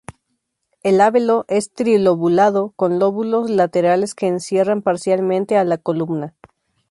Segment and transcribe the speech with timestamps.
[0.81, 6.33] El labelo es trilobulado con lóbulos laterales que encierran parcialmente a la columna.